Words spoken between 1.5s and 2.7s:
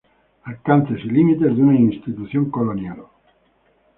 de una institución